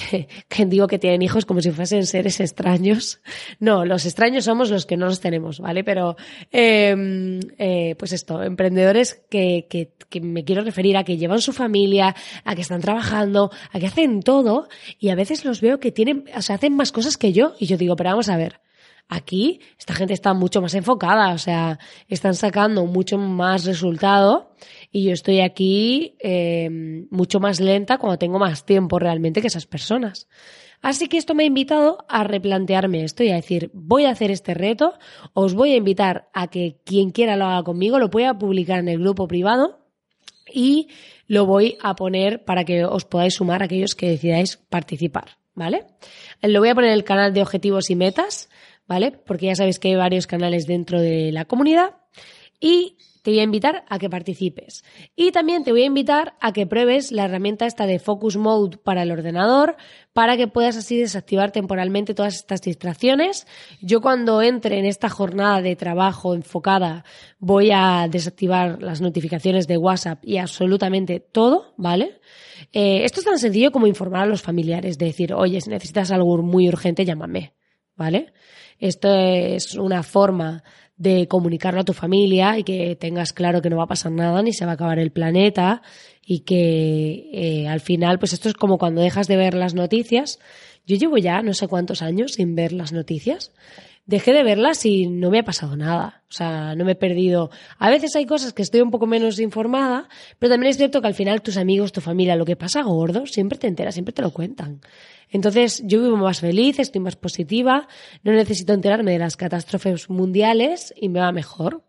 que 0.49 0.65
digo 0.65 0.85
que 0.85 0.99
tienen 0.99 1.21
hijos 1.21 1.45
como 1.45 1.61
si 1.61 1.71
fuesen 1.71 2.05
seres 2.05 2.41
extraños. 2.41 3.21
No, 3.61 3.85
los 3.85 4.05
extraños 4.05 4.43
somos 4.43 4.69
los 4.69 4.85
que 4.85 4.97
no 4.97 5.05
los 5.05 5.21
tenemos, 5.21 5.61
¿vale? 5.61 5.85
Pero, 5.85 6.17
em, 6.51 7.39
eh, 7.57 7.95
pues 7.97 8.11
esto, 8.11 8.43
emprendedores 8.43 9.21
que, 9.29 9.67
que, 9.69 9.93
que 10.09 10.19
me 10.19 10.43
quiero 10.43 10.61
referir 10.61 10.97
a 10.97 11.05
que 11.05 11.15
llevan 11.15 11.39
su 11.39 11.53
familia, 11.53 12.17
a 12.43 12.53
que 12.53 12.63
están 12.63 12.81
trabajando, 12.81 13.49
a 13.71 13.79
que 13.79 13.87
hacen 13.87 14.21
todo 14.23 14.67
y 14.99 15.07
a 15.07 15.15
veces 15.15 15.45
los 15.45 15.61
veo 15.61 15.79
que 15.79 15.93
tienen, 15.93 16.25
o 16.35 16.41
sea, 16.41 16.57
hacen 16.57 16.75
más 16.75 16.91
cosas 16.91 17.15
que 17.15 17.31
yo 17.31 17.53
y 17.59 17.65
yo 17.65 17.77
digo, 17.77 17.95
pero 17.95 18.09
vamos 18.09 18.27
a 18.27 18.35
ver. 18.35 18.59
Aquí 19.09 19.61
esta 19.79 19.93
gente 19.93 20.13
está 20.13 20.33
mucho 20.33 20.61
más 20.61 20.73
enfocada, 20.73 21.33
o 21.33 21.37
sea, 21.37 21.79
están 22.09 22.35
sacando 22.35 22.85
mucho 22.85 23.17
más 23.17 23.63
resultado 23.63 24.53
y 24.91 25.05
yo 25.05 25.13
estoy 25.13 25.39
aquí 25.39 26.17
eh, 26.19 27.05
mucho 27.09 27.39
más 27.39 27.61
lenta 27.61 27.99
cuando 27.99 28.17
tengo 28.17 28.37
más 28.37 28.65
tiempo 28.65 28.99
realmente 28.99 29.41
que 29.41 29.47
esas 29.47 29.65
personas. 29.65 30.27
Así 30.81 31.07
que 31.07 31.17
esto 31.17 31.33
me 31.33 31.43
ha 31.43 31.47
invitado 31.47 32.05
a 32.07 32.23
replantearme 32.23 33.03
esto 33.03 33.23
y 33.23 33.29
a 33.29 33.35
decir, 33.35 33.71
voy 33.73 34.05
a 34.05 34.11
hacer 34.11 34.29
este 34.29 34.53
reto, 34.53 34.93
os 35.33 35.53
voy 35.53 35.71
a 35.71 35.77
invitar 35.77 36.29
a 36.33 36.47
que 36.47 36.79
quien 36.83 37.11
quiera 37.11 37.35
lo 37.35 37.45
haga 37.45 37.63
conmigo, 37.63 37.99
lo 37.99 38.09
pueda 38.09 38.37
publicar 38.37 38.79
en 38.79 38.89
el 38.89 38.99
grupo 38.99 39.27
privado 39.27 39.79
y 40.53 40.89
lo 41.27 41.45
voy 41.45 41.77
a 41.81 41.95
poner 41.95 42.45
para 42.45 42.63
que 42.63 42.85
os 42.85 43.05
podáis 43.05 43.35
sumar 43.35 43.63
aquellos 43.63 43.95
que 43.95 44.09
decidáis 44.09 44.57
participar, 44.57 45.37
¿vale? 45.55 45.85
Lo 46.41 46.59
voy 46.59 46.69
a 46.69 46.75
poner 46.75 46.91
en 46.91 46.97
el 46.97 47.03
canal 47.03 47.33
de 47.33 47.41
objetivos 47.41 47.89
y 47.89 47.95
metas 47.95 48.49
¿vale? 48.87 49.11
Porque 49.11 49.47
ya 49.47 49.55
sabéis 49.55 49.79
que 49.79 49.89
hay 49.89 49.95
varios 49.95 50.27
canales 50.27 50.67
dentro 50.67 50.99
de 51.01 51.31
la 51.31 51.45
comunidad 51.45 51.95
y 52.59 52.97
te 53.27 53.31
voy 53.31 53.41
a 53.41 53.43
invitar 53.43 53.83
a 53.89 53.99
que 53.99 54.09
participes. 54.09 54.85
Y 55.13 55.31
también 55.31 55.65
te 55.65 55.73
voy 55.73 55.81
a 55.81 55.87
invitar 55.87 56.35
a 56.39 56.53
que 56.53 56.65
pruebes 56.65 57.11
la 57.11 57.25
herramienta 57.25 57.65
esta 57.65 57.85
de 57.85 57.99
Focus 57.99 58.37
Mode 58.37 58.77
para 58.77 59.03
el 59.03 59.11
ordenador 59.11 59.75
para 60.13 60.37
que 60.37 60.47
puedas 60.47 60.77
así 60.77 60.97
desactivar 60.97 61.51
temporalmente 61.51 62.13
todas 62.13 62.35
estas 62.35 62.61
distracciones. 62.61 63.45
Yo 63.81 63.99
cuando 63.99 64.41
entre 64.41 64.79
en 64.79 64.85
esta 64.85 65.09
jornada 65.09 65.61
de 65.61 65.75
trabajo 65.75 66.35
enfocada 66.35 67.03
voy 67.37 67.71
a 67.73 68.07
desactivar 68.09 68.81
las 68.81 69.01
notificaciones 69.01 69.67
de 69.67 69.75
WhatsApp 69.75 70.23
y 70.23 70.37
absolutamente 70.37 71.19
todo, 71.19 71.73
¿vale? 71.75 72.21
Eh, 72.71 73.03
esto 73.03 73.19
es 73.19 73.25
tan 73.25 73.39
sencillo 73.39 73.73
como 73.73 73.87
informar 73.87 74.23
a 74.23 74.27
los 74.27 74.41
familiares, 74.41 74.97
de 74.97 75.05
decir, 75.07 75.33
oye, 75.33 75.59
si 75.59 75.69
necesitas 75.69 76.11
algo 76.11 76.37
muy 76.37 76.69
urgente, 76.69 77.03
llámame, 77.03 77.53
¿vale? 77.97 78.31
Esto 78.79 79.13
es 79.13 79.75
una 79.75 80.03
forma 80.03 80.63
de 80.97 81.27
comunicarlo 81.27 81.81
a 81.81 81.85
tu 81.85 81.93
familia 81.93 82.57
y 82.57 82.63
que 82.63 82.95
tengas 82.95 83.33
claro 83.33 83.61
que 83.61 83.69
no 83.69 83.77
va 83.77 83.83
a 83.83 83.87
pasar 83.87 84.11
nada 84.11 84.41
ni 84.41 84.51
se 84.53 84.65
va 84.65 84.71
a 84.71 84.73
acabar 84.73 84.99
el 84.99 85.11
planeta 85.11 85.81
y 86.25 86.39
que 86.39 87.29
eh, 87.31 87.67
al 87.67 87.79
final, 87.79 88.19
pues 88.19 88.33
esto 88.33 88.49
es 88.49 88.55
como 88.55 88.77
cuando 88.77 89.01
dejas 89.01 89.27
de 89.27 89.37
ver 89.37 89.53
las 89.53 89.73
noticias. 89.73 90.39
Yo 90.85 90.95
llevo 90.95 91.17
ya 91.17 91.41
no 91.41 91.53
sé 91.53 91.67
cuántos 91.67 92.01
años 92.01 92.33
sin 92.33 92.55
ver 92.55 92.73
las 92.73 92.93
noticias. 92.93 93.51
Dejé 94.07 94.31
de 94.31 94.43
verlas 94.43 94.85
y 94.85 95.07
no 95.07 95.29
me 95.29 95.39
ha 95.39 95.43
pasado 95.43 95.75
nada. 95.75 96.23
O 96.29 96.31
sea, 96.31 96.75
no 96.75 96.85
me 96.85 96.93
he 96.93 96.95
perdido. 96.95 97.49
A 97.77 97.89
veces 97.89 98.15
hay 98.15 98.25
cosas 98.25 98.53
que 98.53 98.61
estoy 98.61 98.79
un 98.79 98.89
poco 98.89 99.05
menos 99.05 99.37
informada, 99.37 100.07
pero 100.39 100.53
también 100.53 100.69
es 100.69 100.77
cierto 100.77 101.01
que 101.01 101.07
al 101.07 101.13
final 101.13 101.41
tus 101.41 101.57
amigos, 101.57 101.91
tu 101.91 101.99
familia, 101.99 102.37
lo 102.37 102.45
que 102.45 102.55
pasa 102.55 102.83
gordo, 102.83 103.25
siempre 103.25 103.59
te 103.59 103.67
enteras, 103.67 103.95
siempre 103.95 104.13
te 104.13 104.21
lo 104.21 104.31
cuentan. 104.31 104.79
Entonces 105.29 105.83
yo 105.85 106.01
vivo 106.01 106.15
más 106.15 106.39
feliz, 106.39 106.79
estoy 106.79 107.01
más 107.01 107.17
positiva, 107.17 107.89
no 108.23 108.31
necesito 108.31 108.71
enterarme 108.71 109.11
de 109.11 109.19
las 109.19 109.35
catástrofes 109.35 110.09
mundiales 110.09 110.93
y 110.95 111.09
me 111.09 111.19
va 111.19 111.33
mejor. 111.33 111.83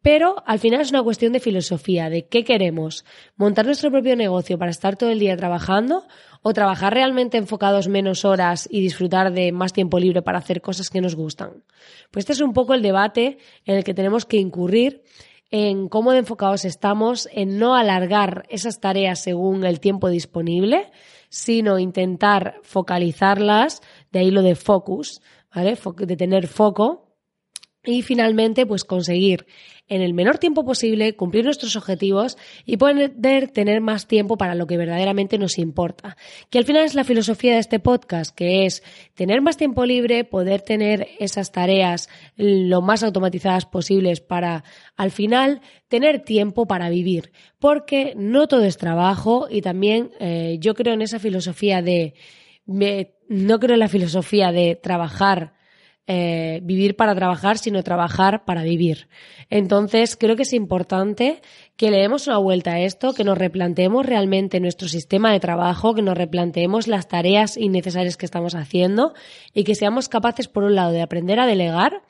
Pero 0.00 0.36
al 0.46 0.60
final 0.60 0.80
es 0.80 0.90
una 0.90 1.02
cuestión 1.02 1.32
de 1.32 1.40
filosofía, 1.40 2.08
de 2.08 2.28
qué 2.28 2.44
queremos, 2.44 3.04
montar 3.36 3.66
nuestro 3.66 3.90
propio 3.90 4.14
negocio 4.14 4.56
para 4.58 4.70
estar 4.70 4.96
todo 4.96 5.10
el 5.10 5.18
día 5.18 5.36
trabajando 5.36 6.06
o 6.42 6.52
trabajar 6.52 6.94
realmente 6.94 7.36
enfocados 7.38 7.88
menos 7.88 8.24
horas 8.24 8.68
y 8.70 8.80
disfrutar 8.80 9.32
de 9.32 9.52
más 9.52 9.72
tiempo 9.72 9.98
libre 9.98 10.22
para 10.22 10.38
hacer 10.38 10.60
cosas 10.60 10.90
que 10.90 11.00
nos 11.00 11.14
gustan. 11.14 11.64
Pues 12.10 12.22
este 12.22 12.32
es 12.34 12.40
un 12.40 12.52
poco 12.52 12.74
el 12.74 12.82
debate 12.82 13.38
en 13.64 13.76
el 13.76 13.84
que 13.84 13.94
tenemos 13.94 14.24
que 14.24 14.36
incurrir 14.38 15.02
en 15.50 15.88
cómo 15.88 16.12
enfocados 16.12 16.64
estamos, 16.64 17.28
en 17.32 17.58
no 17.58 17.74
alargar 17.74 18.44
esas 18.50 18.80
tareas 18.80 19.22
según 19.22 19.64
el 19.64 19.80
tiempo 19.80 20.10
disponible, 20.10 20.90
sino 21.30 21.78
intentar 21.78 22.60
focalizarlas, 22.62 23.82
de 24.12 24.20
ahí 24.20 24.30
lo 24.30 24.42
de 24.42 24.54
focus, 24.54 25.22
¿vale? 25.54 25.78
De 25.96 26.16
tener 26.16 26.46
foco 26.46 27.07
y 27.84 28.02
finalmente 28.02 28.66
pues 28.66 28.84
conseguir 28.84 29.46
en 29.88 30.02
el 30.02 30.12
menor 30.12 30.38
tiempo 30.38 30.64
posible 30.64 31.16
cumplir 31.16 31.44
nuestros 31.44 31.74
objetivos 31.76 32.36
y 32.66 32.76
poder 32.76 33.48
tener 33.48 33.80
más 33.80 34.06
tiempo 34.06 34.36
para 34.36 34.54
lo 34.54 34.66
que 34.66 34.76
verdaderamente 34.76 35.38
nos 35.38 35.58
importa. 35.58 36.16
Que 36.50 36.58
al 36.58 36.64
final 36.64 36.84
es 36.84 36.94
la 36.94 37.04
filosofía 37.04 37.54
de 37.54 37.60
este 37.60 37.78
podcast, 37.78 38.34
que 38.34 38.66
es 38.66 38.82
tener 39.14 39.40
más 39.40 39.56
tiempo 39.56 39.86
libre, 39.86 40.24
poder 40.24 40.60
tener 40.60 41.08
esas 41.18 41.52
tareas 41.52 42.08
lo 42.36 42.82
más 42.82 43.02
automatizadas 43.02 43.64
posibles 43.64 44.20
para 44.20 44.64
al 44.96 45.10
final 45.10 45.62
tener 45.88 46.20
tiempo 46.20 46.66
para 46.66 46.90
vivir. 46.90 47.32
Porque 47.58 48.12
no 48.16 48.46
todo 48.46 48.64
es 48.64 48.76
trabajo 48.76 49.48
y 49.50 49.62
también 49.62 50.10
eh, 50.20 50.58
yo 50.60 50.74
creo 50.74 50.92
en 50.92 51.02
esa 51.02 51.18
filosofía 51.18 51.80
de... 51.80 52.14
no 52.66 53.58
creo 53.58 53.74
en 53.74 53.80
la 53.80 53.88
filosofía 53.88 54.52
de 54.52 54.76
trabajar 54.76 55.57
eh, 56.10 56.60
vivir 56.62 56.96
para 56.96 57.14
trabajar, 57.14 57.58
sino 57.58 57.82
trabajar 57.82 58.46
para 58.46 58.62
vivir. 58.62 59.08
Entonces, 59.50 60.16
creo 60.16 60.36
que 60.36 60.42
es 60.44 60.54
importante 60.54 61.42
que 61.76 61.90
le 61.90 61.98
demos 61.98 62.26
una 62.26 62.38
vuelta 62.38 62.72
a 62.72 62.80
esto, 62.80 63.12
que 63.12 63.24
nos 63.24 63.36
replanteemos 63.36 64.06
realmente 64.06 64.58
nuestro 64.58 64.88
sistema 64.88 65.30
de 65.32 65.38
trabajo, 65.38 65.94
que 65.94 66.00
nos 66.00 66.16
replanteemos 66.16 66.88
las 66.88 67.08
tareas 67.08 67.58
innecesarias 67.58 68.16
que 68.16 68.24
estamos 68.24 68.54
haciendo 68.54 69.12
y 69.52 69.64
que 69.64 69.74
seamos 69.74 70.08
capaces, 70.08 70.48
por 70.48 70.64
un 70.64 70.74
lado, 70.74 70.92
de 70.92 71.02
aprender 71.02 71.40
a 71.40 71.46
delegar, 71.46 72.00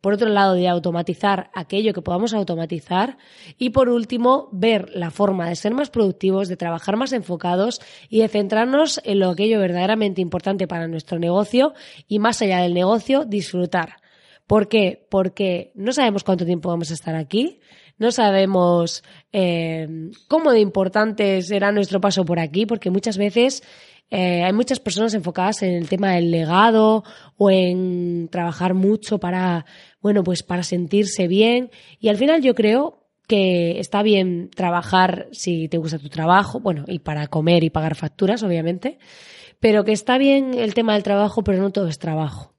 por 0.00 0.14
otro 0.14 0.28
lado, 0.28 0.54
de 0.54 0.68
automatizar 0.68 1.50
aquello 1.54 1.92
que 1.92 2.02
podamos 2.02 2.34
automatizar 2.34 3.18
y 3.58 3.70
por 3.70 3.88
último, 3.88 4.48
ver 4.52 4.90
la 4.94 5.10
forma 5.10 5.48
de 5.48 5.56
ser 5.56 5.74
más 5.74 5.90
productivos, 5.90 6.48
de 6.48 6.56
trabajar 6.56 6.96
más 6.96 7.12
enfocados 7.12 7.80
y 8.08 8.20
de 8.20 8.28
centrarnos 8.28 9.00
en 9.04 9.20
lo 9.20 9.30
aquello 9.30 9.60
verdaderamente 9.60 10.20
importante 10.20 10.66
para 10.66 10.88
nuestro 10.88 11.18
negocio 11.18 11.74
y 12.08 12.18
más 12.18 12.42
allá 12.42 12.60
del 12.62 12.74
negocio, 12.74 13.24
disfrutar. 13.24 13.96
¿Por 14.46 14.68
qué? 14.68 15.06
Porque 15.10 15.72
no 15.74 15.92
sabemos 15.92 16.22
cuánto 16.22 16.46
tiempo 16.46 16.68
vamos 16.68 16.90
a 16.90 16.94
estar 16.94 17.16
aquí, 17.16 17.60
no 17.98 18.10
sabemos 18.12 19.02
eh, 19.32 20.10
cómo 20.28 20.52
de 20.52 20.60
importante 20.60 21.42
será 21.42 21.72
nuestro 21.72 22.00
paso 22.00 22.24
por 22.24 22.38
aquí, 22.38 22.66
porque 22.66 22.90
muchas 22.90 23.18
veces 23.18 23.62
eh, 24.10 24.44
hay 24.44 24.52
muchas 24.52 24.80
personas 24.80 25.14
enfocadas 25.14 25.62
en 25.62 25.74
el 25.74 25.88
tema 25.88 26.12
del 26.12 26.30
legado 26.30 27.02
o 27.36 27.50
en 27.50 28.28
trabajar 28.30 28.74
mucho 28.74 29.18
para, 29.18 29.66
bueno, 30.00 30.22
pues 30.22 30.42
para 30.42 30.62
sentirse 30.62 31.26
bien. 31.26 31.70
Y 31.98 32.08
al 32.08 32.16
final 32.16 32.42
yo 32.42 32.54
creo 32.54 33.06
que 33.26 33.80
está 33.80 34.02
bien 34.02 34.50
trabajar 34.54 35.26
si 35.32 35.68
te 35.68 35.78
gusta 35.78 35.98
tu 35.98 36.08
trabajo, 36.08 36.60
bueno, 36.60 36.84
y 36.86 37.00
para 37.00 37.26
comer 37.26 37.64
y 37.64 37.70
pagar 37.70 37.96
facturas, 37.96 38.42
obviamente, 38.44 38.98
pero 39.58 39.84
que 39.84 39.92
está 39.92 40.18
bien 40.18 40.54
el 40.54 40.74
tema 40.74 40.94
del 40.94 41.02
trabajo, 41.02 41.42
pero 41.42 41.58
no 41.60 41.70
todo 41.70 41.88
es 41.88 41.98
trabajo. 41.98 42.54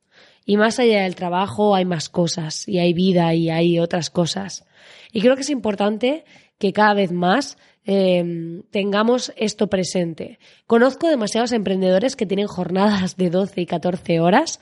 Y 0.45 0.57
más 0.57 0.79
allá 0.79 1.03
del 1.03 1.15
trabajo 1.15 1.75
hay 1.75 1.85
más 1.85 2.09
cosas, 2.09 2.67
y 2.67 2.79
hay 2.79 2.93
vida 2.93 3.33
y 3.33 3.49
hay 3.49 3.79
otras 3.79 4.09
cosas. 4.09 4.66
Y 5.11 5.21
creo 5.21 5.35
que 5.35 5.41
es 5.41 5.49
importante 5.49 6.25
que 6.57 6.73
cada 6.73 6.93
vez 6.93 7.11
más 7.11 7.57
Em, 7.89 8.63
tengamos 8.63 9.31
esto 9.37 9.67
presente. 9.67 10.39
Conozco 10.65 11.07
demasiados 11.07 11.53
emprendedores 11.53 12.17
que 12.17 12.25
tienen 12.25 12.47
jornadas 12.47 13.15
de 13.15 13.29
12 13.29 13.61
y 13.61 13.65
14 13.65 14.19
horas 14.19 14.59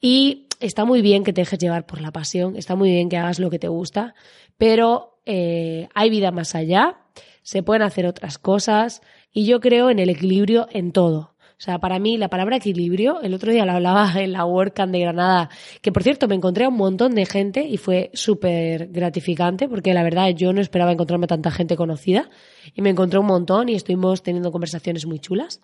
y 0.00 0.48
está 0.58 0.84
muy 0.84 1.00
bien 1.00 1.22
que 1.22 1.32
te 1.32 1.42
dejes 1.42 1.60
llevar 1.60 1.86
por 1.86 2.00
la 2.00 2.10
pasión, 2.10 2.56
está 2.56 2.74
muy 2.74 2.90
bien 2.90 3.08
que 3.08 3.18
hagas 3.18 3.38
lo 3.38 3.50
que 3.50 3.60
te 3.60 3.68
gusta, 3.68 4.16
pero 4.58 5.20
eh, 5.26 5.86
hay 5.94 6.10
vida 6.10 6.32
más 6.32 6.56
allá, 6.56 6.98
se 7.44 7.62
pueden 7.62 7.82
hacer 7.82 8.04
otras 8.04 8.36
cosas 8.36 9.00
y 9.30 9.46
yo 9.46 9.60
creo 9.60 9.88
en 9.88 10.00
el 10.00 10.10
equilibrio 10.10 10.66
en 10.72 10.90
todo. 10.90 11.35
O 11.58 11.62
sea, 11.62 11.78
para 11.78 11.98
mí 11.98 12.18
la 12.18 12.28
palabra 12.28 12.56
equilibrio, 12.56 13.22
el 13.22 13.32
otro 13.32 13.50
día 13.50 13.64
lo 13.64 13.72
hablaba 13.72 14.12
en 14.16 14.32
la 14.32 14.44
WordCamp 14.44 14.92
de 14.92 15.00
Granada, 15.00 15.48
que 15.80 15.90
por 15.90 16.02
cierto 16.02 16.28
me 16.28 16.34
encontré 16.34 16.64
a 16.64 16.68
un 16.68 16.76
montón 16.76 17.14
de 17.14 17.24
gente 17.24 17.66
y 17.66 17.78
fue 17.78 18.10
súper 18.12 18.88
gratificante 18.88 19.68
porque 19.68 19.94
la 19.94 20.02
verdad 20.02 20.28
yo 20.30 20.52
no 20.52 20.60
esperaba 20.60 20.92
encontrarme 20.92 21.26
tanta 21.26 21.50
gente 21.50 21.76
conocida 21.76 22.28
y 22.74 22.82
me 22.82 22.90
encontré 22.90 23.18
un 23.18 23.26
montón 23.26 23.70
y 23.70 23.74
estuvimos 23.74 24.22
teniendo 24.22 24.52
conversaciones 24.52 25.06
muy 25.06 25.18
chulas. 25.18 25.60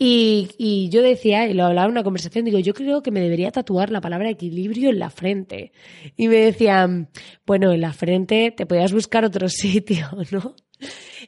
Y, 0.00 0.50
y, 0.58 0.90
yo 0.90 1.02
decía, 1.02 1.48
y 1.48 1.54
lo 1.54 1.64
hablaba 1.64 1.86
en 1.86 1.90
una 1.90 2.04
conversación, 2.04 2.44
digo, 2.44 2.60
yo 2.60 2.72
creo 2.72 3.02
que 3.02 3.10
me 3.10 3.20
debería 3.20 3.50
tatuar 3.50 3.90
la 3.90 4.00
palabra 4.00 4.30
equilibrio 4.30 4.90
en 4.90 5.00
la 5.00 5.10
frente. 5.10 5.72
Y 6.16 6.28
me 6.28 6.36
decían, 6.36 7.08
bueno, 7.44 7.72
en 7.72 7.80
la 7.80 7.92
frente 7.92 8.54
te 8.56 8.64
podías 8.64 8.92
buscar 8.92 9.24
otro 9.24 9.48
sitio, 9.48 10.06
¿no? 10.30 10.54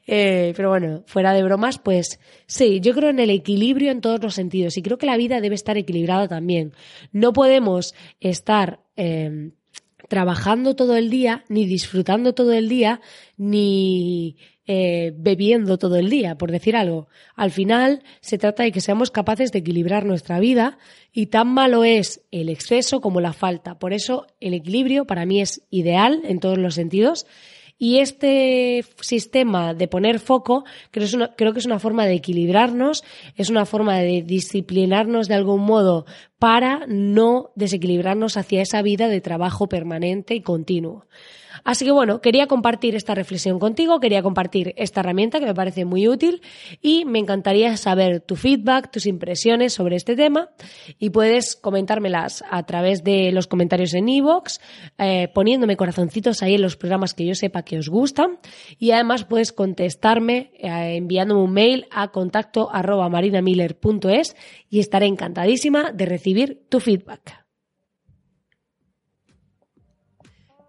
Eh, 0.06 0.52
pero 0.56 0.70
bueno, 0.70 1.02
fuera 1.06 1.32
de 1.32 1.42
bromas, 1.42 1.78
pues 1.78 2.18
sí, 2.46 2.80
yo 2.80 2.94
creo 2.94 3.10
en 3.10 3.20
el 3.20 3.30
equilibrio 3.30 3.90
en 3.92 4.00
todos 4.00 4.22
los 4.22 4.34
sentidos 4.34 4.76
y 4.76 4.82
creo 4.82 4.98
que 4.98 5.06
la 5.06 5.16
vida 5.16 5.40
debe 5.40 5.54
estar 5.54 5.76
equilibrada 5.76 6.26
también. 6.26 6.72
No 7.12 7.32
podemos 7.32 7.94
estar 8.20 8.80
eh, 8.96 9.50
trabajando 10.10 10.74
todo 10.74 10.96
el 10.96 11.08
día, 11.08 11.44
ni 11.48 11.66
disfrutando 11.66 12.34
todo 12.34 12.52
el 12.52 12.68
día, 12.68 13.00
ni 13.36 14.36
eh, 14.66 15.12
bebiendo 15.16 15.78
todo 15.78 15.96
el 15.96 16.10
día, 16.10 16.36
por 16.36 16.50
decir 16.50 16.74
algo. 16.76 17.08
Al 17.36 17.52
final 17.52 18.02
se 18.20 18.38
trata 18.38 18.64
de 18.64 18.72
que 18.72 18.80
seamos 18.80 19.12
capaces 19.12 19.52
de 19.52 19.60
equilibrar 19.60 20.04
nuestra 20.04 20.40
vida 20.40 20.78
y 21.12 21.26
tan 21.26 21.46
malo 21.48 21.84
es 21.84 22.22
el 22.30 22.48
exceso 22.48 23.00
como 23.00 23.20
la 23.20 23.32
falta. 23.32 23.78
Por 23.78 23.92
eso 23.92 24.26
el 24.40 24.54
equilibrio 24.54 25.06
para 25.06 25.26
mí 25.26 25.40
es 25.40 25.62
ideal 25.70 26.20
en 26.24 26.40
todos 26.40 26.58
los 26.58 26.74
sentidos 26.74 27.26
y 27.82 28.00
este 28.00 28.84
sistema 29.00 29.72
de 29.72 29.88
poner 29.88 30.20
foco 30.20 30.64
creo, 30.90 31.08
creo, 31.34 31.54
que 31.54 31.60
es 31.60 31.64
una 31.64 31.78
forma 31.78 32.04
de 32.04 32.12
equilibrarnos, 32.12 33.02
es 33.36 33.48
una 33.48 33.64
forma 33.64 33.96
de 33.96 34.20
disciplinarnos 34.20 35.28
de 35.28 35.34
algún 35.34 35.62
modo 35.62 36.04
para 36.38 36.84
no 36.86 37.50
desequilibrarnos 37.56 38.36
hacia 38.36 38.60
esa 38.60 38.82
vida 38.82 39.08
de 39.08 39.22
trabajo 39.22 39.66
permanente 39.66 40.34
y 40.34 40.42
continuo. 40.42 41.06
Así 41.64 41.84
que 41.84 41.90
bueno, 41.90 42.20
quería 42.20 42.46
compartir 42.46 42.94
esta 42.94 43.14
reflexión 43.14 43.58
contigo, 43.58 44.00
quería 44.00 44.22
compartir 44.22 44.74
esta 44.76 45.00
herramienta 45.00 45.40
que 45.40 45.46
me 45.46 45.54
parece 45.54 45.84
muy 45.84 46.08
útil 46.08 46.42
y 46.80 47.04
me 47.04 47.18
encantaría 47.18 47.76
saber 47.76 48.20
tu 48.20 48.36
feedback, 48.36 48.90
tus 48.90 49.06
impresiones 49.06 49.72
sobre 49.72 49.96
este 49.96 50.16
tema 50.16 50.50
y 50.98 51.10
puedes 51.10 51.56
comentármelas 51.56 52.44
a 52.50 52.64
través 52.64 53.04
de 53.04 53.32
los 53.32 53.46
comentarios 53.46 53.94
en 53.94 54.08
iVoox, 54.08 54.58
eh, 54.98 55.28
poniéndome 55.34 55.76
corazoncitos 55.76 56.42
ahí 56.42 56.54
en 56.54 56.62
los 56.62 56.76
programas 56.76 57.14
que 57.14 57.26
yo 57.26 57.34
sepa 57.34 57.62
que 57.62 57.78
os 57.78 57.88
gustan 57.88 58.38
y 58.78 58.92
además 58.92 59.24
puedes 59.24 59.52
contestarme 59.52 60.52
eh, 60.58 60.96
enviándome 60.96 61.42
un 61.42 61.52
mail 61.52 61.86
a 61.90 62.08
contacto 62.08 62.70
arroba 62.72 63.08
marinamiller.es 63.08 64.36
y 64.68 64.80
estaré 64.80 65.06
encantadísima 65.06 65.92
de 65.92 66.06
recibir 66.06 66.62
tu 66.68 66.80
feedback. 66.80 67.49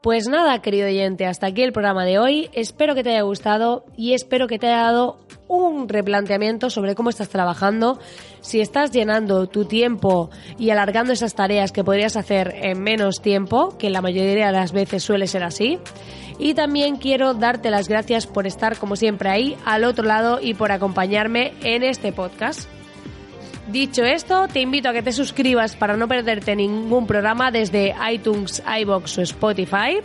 Pues 0.02 0.28
nada, 0.28 0.60
querido 0.64 0.88
oyente, 0.88 1.28
hasta 1.28 1.46
aquí 1.46 1.62
el 1.62 1.74
programa 1.74 2.06
de 2.06 2.18
hoy. 2.18 2.50
Espero 2.54 2.96
que 2.96 3.04
te 3.04 3.12
haya 3.12 3.22
gustado 3.22 3.86
y 3.96 4.14
espero 4.14 4.48
que 4.48 4.58
te 4.58 4.66
haya 4.66 4.82
dado 4.82 5.20
un 5.48 5.88
replanteamiento 5.88 6.72
sobre 6.72 6.96
cómo 6.96 7.12
estás 7.12 7.30
trabajando, 7.30 8.00
si 8.40 8.62
estás 8.62 8.90
llenando 8.90 9.46
tu 9.46 9.66
tiempo 9.66 10.32
y 10.58 10.72
alargando 10.72 11.14
esas 11.14 11.36
tareas 11.36 11.72
que 11.72 11.84
podrías 11.84 12.16
hacer 12.18 12.52
en 12.64 12.82
menos 12.82 13.22
tiempo, 13.22 13.78
que 13.78 13.92
la 13.92 14.02
mayoría 14.02 14.48
de 14.48 14.52
las 14.52 14.72
veces 14.72 15.04
suele 15.04 15.28
ser 15.28 15.44
así. 15.44 15.78
Y 16.40 16.56
también 16.56 16.96
quiero 16.96 17.36
darte 17.36 17.70
las 17.70 17.88
gracias 17.88 18.26
por 18.26 18.48
estar 18.48 18.80
como 18.80 18.96
siempre 18.96 19.30
ahí 19.30 19.56
al 19.66 19.84
otro 19.84 20.04
lado 20.04 20.40
y 20.42 20.56
por 20.56 20.72
acompañarme 20.72 21.54
en 21.62 21.84
este 21.84 22.12
podcast. 22.12 22.68
Dicho 23.68 24.04
esto, 24.04 24.48
te 24.48 24.60
invito 24.60 24.90
a 24.90 24.94
que 24.94 25.04
te 25.04 25.14
suscribas 25.14 25.76
para 25.76 25.96
no 25.96 26.08
perderte 26.08 26.56
ningún 26.56 27.06
programa 27.06 27.52
desde 27.52 27.96
iTunes, 28.12 28.62
iBox 28.82 29.20
o 29.20 29.22
Spotify. 29.22 30.00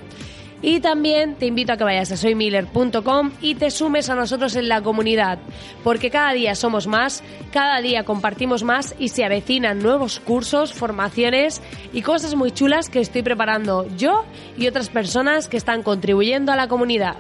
Y 0.63 0.81
también 0.81 1.35
te 1.35 1.47
invito 1.47 1.73
a 1.73 1.77
que 1.77 1.85
vayas 1.85 2.13
a 2.13 2.17
soymiller.com 2.17 3.31
y 3.41 3.55
te 3.57 3.71
sumes 3.71 4.09
a 4.09 4.15
nosotros 4.15 4.57
en 4.57 4.69
la 4.69 4.83
comunidad, 4.83 5.39
porque 5.85 6.11
cada 6.11 6.33
día 6.33 6.55
somos 6.55 6.87
más, 6.87 7.23
cada 7.53 7.81
día 7.81 8.05
compartimos 8.05 8.63
más 8.63 8.95
y 8.99 9.09
se 9.09 9.25
avecinan 9.25 9.81
nuevos 9.81 10.19
cursos, 10.19 10.73
formaciones 10.73 11.61
y 11.93 12.03
cosas 12.03 12.35
muy 12.35 12.53
chulas 12.53 12.89
que 12.89 13.01
estoy 13.01 13.23
preparando 13.23 13.87
yo 13.97 14.25
y 14.57 14.67
otras 14.67 14.89
personas 14.89 15.49
que 15.49 15.59
están 15.59 15.83
contribuyendo 15.83 16.53
a 16.53 16.57
la 16.57 16.69
comunidad. 16.69 17.17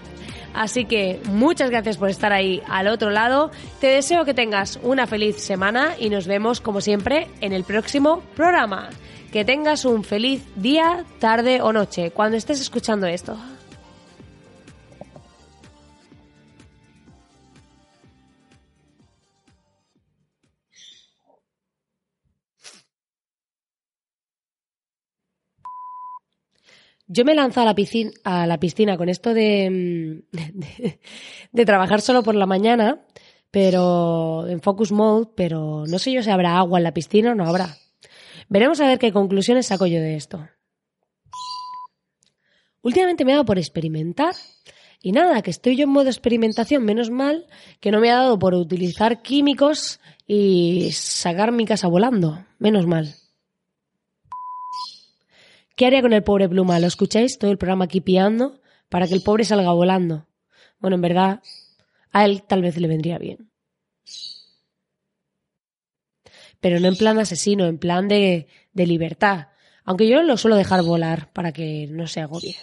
Así 0.57 0.87
que 0.87 1.21
muchas 1.29 1.69
gracias 1.69 1.99
por 1.99 2.09
estar 2.09 2.33
ahí 2.33 2.63
al 2.67 2.89
otro 2.89 3.11
lado. 3.11 3.51
Te 3.79 3.89
deseo 3.89 4.25
que 4.25 4.33
tengas 4.33 4.81
una 4.83 5.07
feliz 5.07 5.37
semana 5.37 5.95
y 5.99 6.09
nos 6.09 6.27
vemos 6.27 6.63
como 6.63 6.81
siempre 6.81 7.29
en 7.43 7.53
el 7.53 7.63
próximo 7.63 8.23
programa. 8.35 8.89
Que 9.31 9.45
tengas 9.45 9.85
un 9.85 10.03
feliz 10.03 10.43
día, 10.57 11.05
tarde 11.19 11.61
o 11.61 11.75
noche 11.75 12.11
cuando 12.11 12.39
estés 12.39 12.59
escuchando 12.59 13.07
esto. 13.07 13.37
Yo 27.09 27.25
me 27.25 27.35
he 27.35 27.39
a 27.39 27.65
la 27.65 27.75
piscina, 27.75 28.11
a 28.25 28.47
la 28.47 28.59
piscina 28.59 28.97
con 28.97 29.09
esto 29.09 29.33
de, 29.35 30.25
de, 31.53 31.65
trabajar 31.65 32.01
solo 32.01 32.23
por 32.23 32.35
la 32.35 32.47
mañana, 32.47 33.07
pero 33.51 34.47
en 34.49 34.61
focus 34.61 34.93
mode, 34.93 35.29
pero 35.37 35.85
no 35.87 35.99
sé 35.99 36.13
yo 36.13 36.23
si 36.23 36.31
habrá 36.31 36.59
agua 36.59 36.79
en 36.79 36.85
la 36.85 36.95
piscina 36.95 37.33
o 37.33 37.35
no 37.35 37.47
habrá. 37.47 37.77
Veremos 38.49 38.81
a 38.81 38.87
ver 38.87 38.99
qué 38.99 39.13
conclusiones 39.13 39.67
saco 39.67 39.87
yo 39.87 40.01
de 40.01 40.17
esto. 40.17 40.49
Últimamente 42.83 43.25
me 43.25 43.33
ha 43.33 43.37
dado 43.37 43.47
por 43.47 43.59
experimentar 43.59 44.35
y 45.03 45.13
nada, 45.13 45.43
que 45.43 45.51
estoy 45.51 45.77
yo 45.77 45.85
en 45.85 45.91
modo 45.91 46.09
experimentación, 46.09 46.85
menos 46.85 47.11
mal 47.11 47.47
que 47.81 47.91
no 47.91 48.01
me 48.01 48.11
ha 48.11 48.17
dado 48.17 48.39
por 48.39 48.55
utilizar 48.55 49.23
químicos 49.23 50.01
y 50.27 50.91
sacar 50.93 51.53
mi 51.53 51.65
casa 51.65 51.89
volando, 51.89 52.45
menos 52.59 52.87
mal. 52.87 53.15
¿Qué 55.77 55.85
haría 55.85 56.01
con 56.01 56.15
el 56.15 56.23
pobre 56.25 56.49
Pluma? 56.49 56.81
¿Lo 56.81 56.87
escucháis? 56.87 57.39
Todo 57.39 57.51
el 57.51 57.59
programa 57.59 57.85
aquí 57.85 58.01
piando 58.01 58.63
para 58.89 59.07
que 59.07 59.13
el 59.13 59.23
pobre 59.23 59.45
salga 59.45 59.73
volando. 59.73 60.27
Bueno, 60.79 60.95
en 60.95 61.03
verdad, 61.03 61.43
a 62.13 62.25
él 62.25 62.43
tal 62.43 62.63
vez 62.63 62.79
le 62.79 62.89
vendría 62.89 63.19
bien. 63.19 63.51
Pero 66.61 66.81
no 66.81 66.89
en 66.89 66.97
plan 66.97 67.19
asesino, 67.19 67.67
en 67.67 67.77
plan 67.77 68.09
de, 68.09 68.47
de 68.73 68.87
libertad. 68.87 69.49
Aunque 69.85 70.09
yo 70.09 70.23
lo 70.23 70.39
suelo 70.39 70.57
dejar 70.57 70.83
volar 70.83 71.31
para 71.35 71.53
que 71.53 71.87
no 71.91 72.07
se 72.07 72.21
agobie. 72.21 72.57